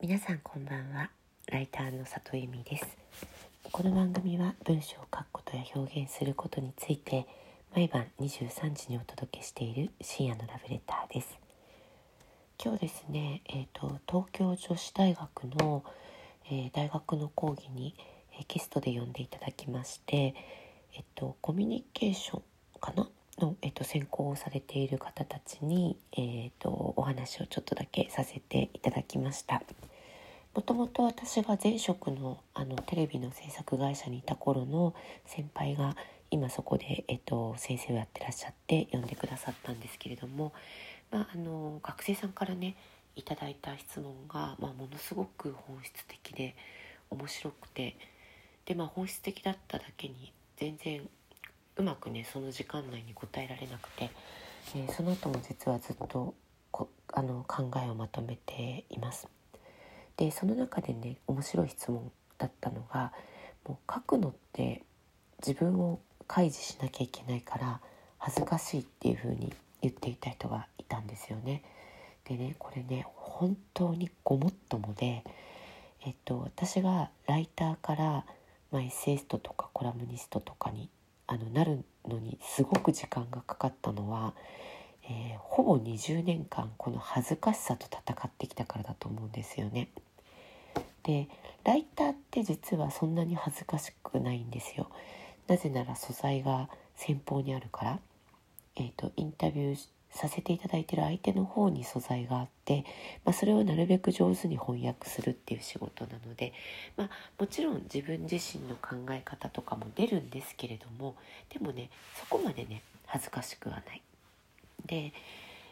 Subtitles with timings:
[0.00, 1.10] 皆さんこんばんは。
[1.50, 2.86] ライターの里由美です。
[3.72, 7.26] この番組は文章を書くことや表現することについて
[7.74, 11.36] 毎晩23時にお届けしている深夜のラブレターです。
[12.64, 15.82] 今日ですね、えーと、東京女子大学の、
[16.48, 17.96] えー、大学の講義に、
[18.38, 20.36] えー、ゲストで呼んでいただきまして、
[20.94, 22.42] えっ、ー、と、コミュニケーション
[22.80, 23.08] かな
[23.38, 29.62] の、えっと、専攻をされている方たちに、えっと、お話をちょっとだけさせていただきました。
[30.54, 35.94] もともと私が前職のあのテレビの制作会社にいた頃の先輩が
[36.30, 40.52] 今そこで、えっと、先生をやってらっしゃって呼んでくださったんですけれども、
[41.10, 42.76] まあ、あの学生さんからね
[43.16, 46.54] いただいた質問が、まあ、ものすごく本質的で
[47.10, 47.96] 面白くて
[48.66, 51.08] で、まあ、本質的だっただけに全然
[51.78, 54.10] うまくねその時間内に答えられなくて、
[54.74, 56.34] えー、その後も実はずっと
[56.72, 59.28] こあの考えをまとめています。
[60.16, 63.12] でその中でね面白い質問だったのが
[63.64, 64.82] もう書くのって
[65.38, 67.80] 自分を開示しなきゃいけないから
[68.18, 71.62] 恥ずかしいっていう風に言っていた人がいたんですよね。
[72.24, 75.22] でねこれね本当にごもっともで、
[76.04, 78.24] えっと、私がライターから、
[78.72, 80.88] まあ、エッセイストとかコラムニストとかに
[81.28, 84.34] あのなるのにすごく時間がかかったのは、
[85.04, 89.88] えー、ほぼ20年間この恥ずかしさと戦ってきたからだと思うんですよね。
[91.02, 91.28] で
[91.64, 94.88] ライターって実はそんなに恥ずかしくないんですよ。
[95.46, 98.00] なぜなら素材が先方にあるから、
[98.76, 102.84] えーと、インタビューさせていただいてる相手の方に素材があって、
[103.24, 106.52] まあ、それをなるべく上手に翻訳するっていう仕事なので、
[106.96, 111.14] まあ、もちろん自分自身の考え方とかも出るんですけれども
[111.50, 114.02] でもねそこまでね恥ずかしくはない。
[114.86, 115.12] で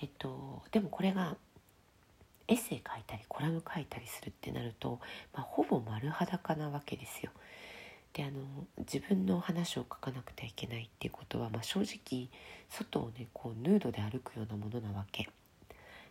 [0.00, 1.36] えっとでもこれが
[2.48, 5.00] エッセイ書いたりコラム書いたりするってなると、
[5.34, 7.30] まあ、ほぼ丸裸なわけですよ。
[8.18, 8.40] であの
[8.78, 12.28] 自分の話を書かなくてはいけないっていうことは、まあ、正直
[12.68, 15.28] 外をねこうヌードで歩くようなものなわけ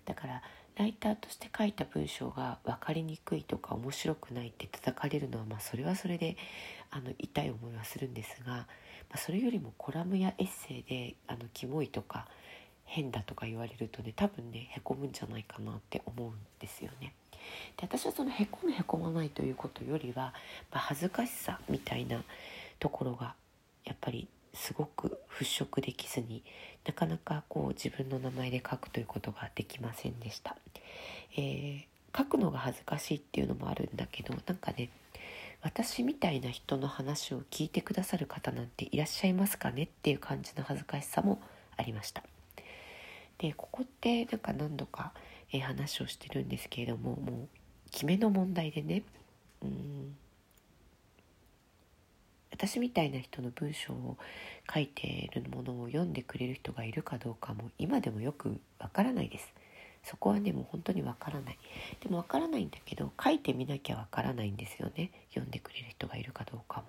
[0.05, 0.41] だから
[0.77, 6.37] ライターとして書いた文章が分かりにくいとか面白くないって叩かれるのは、まあ、それはそれで
[6.91, 8.65] あの痛い思いはするんですが、ま
[9.15, 12.25] あ、それよりもコラムやエッセイであのキモいとか
[12.85, 17.13] 変だとか言われるとね多分ねへこむんじゃないかなって思うんですよね。
[17.77, 20.33] で私はそのへこむへこまないということよりは、
[20.71, 22.23] まあ、恥ずかしさみたいな
[22.79, 23.35] ところが
[23.85, 26.43] やっぱりすごく払拭できずに
[26.85, 30.57] なかなかこう自分の名前で書くということができませんでした。
[31.37, 34.89] えー、書くのが恥ずかしいっていうのもあるんだけどなんかね
[35.61, 41.39] 私みたいな人の話を聞いてくださる方なんていらっしゃいますかねっていう感じの恥ずかしさも
[41.75, 42.23] ありました。
[43.37, 45.11] でここってなんか何度か
[45.51, 47.47] え、話をしてるんですけれどももう
[47.91, 49.03] 決めの問題でね。
[49.61, 50.15] うん。
[52.51, 54.17] 私みたいな人の文章を
[54.73, 59.53] 書いているものを読んでくれる人がいるかどうかも今でもよくわからないです。
[60.03, 61.57] そこはねもう本当にわからない。
[62.01, 65.11] でもわからないんだけど書いてみなきゃわからないんですよね。
[65.29, 66.87] 読んでくれる人がいるかどうかも。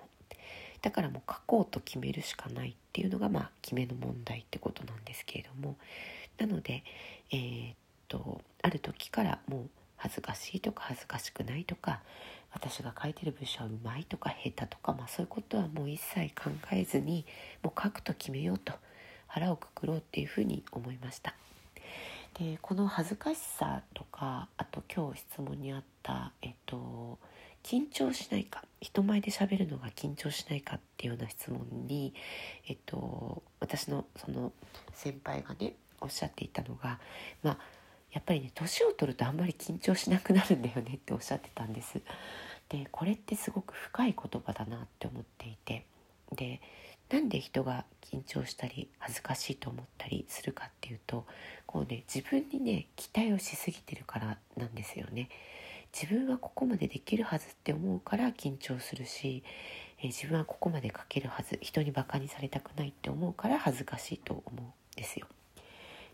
[0.81, 5.77] だからもう書こうと決めるしかないっていうのがまあ決めの問題ってことなんですけれども。
[6.39, 6.83] なので
[7.31, 7.75] えー、っ
[8.09, 12.01] とある時からもう恥ずかしいとか恥ずかしくないとか
[12.53, 17.27] 私が書いてる文章はうまいとか下手とか、まあ、そういうことはもう一切考えずに
[17.63, 18.73] もう書くと決めようと
[19.27, 21.35] 腹をくくろうっていうふうに思いました。
[22.39, 27.19] でこの恥ずかしさとかあと今日質問にあった、えっと、
[27.65, 32.15] 緊張しないか人前で喋るのが緊張しないかっていうような質問に、
[32.69, 34.53] えっと、私のその
[34.95, 37.01] 先輩がねおっしゃっていたのが
[37.43, 37.59] まあ
[38.13, 42.01] やっぱりね年を取るとあんまり緊張しなくなるんだよねっておっしゃってたんです。
[42.69, 45.87] でこれってすごく深い言葉だなって思っていて
[46.35, 46.61] で
[47.11, 51.25] なんで人が緊張したり恥ずかしいと思ったりするかっていうと
[51.67, 55.29] こうね自分にね期待をしすぎてるからなんですよね。
[55.93, 59.43] 自分はここまでできるはずって思うから緊張するし、
[60.03, 64.65] え自分はここまで書けるはず人にバカにされたくないって思うから恥ずかしいと思うん
[64.97, 65.27] ですよ。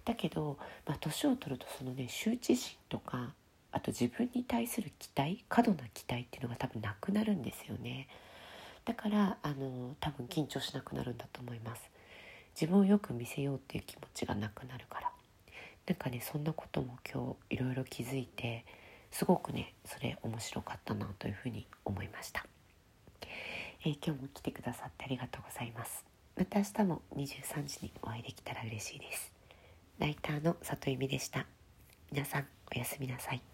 [0.05, 3.33] だけど、まあ、年を取るとそのね羞恥心とか
[3.73, 8.09] あと自分に対する期待過度な期待っていうのが多分なくなるんですよね。
[8.85, 11.83] だからあの多分緊張しなくなるんだと思います。
[12.55, 15.11] 自分をよく見せようっていう気持ちがなくなるから。
[15.87, 18.65] なんかねそんなことも今日いろいろ気づいて
[19.11, 22.47] すごくねそれ面白かったなというふうに思いました、
[23.85, 26.05] えー、今日も来てくださってありがとうございます。
[26.37, 29.34] また明日も23時にお会いできたら嬉しいです。
[29.99, 31.46] ライターの里由美でした。
[32.11, 33.54] 皆さんおやすみなさい。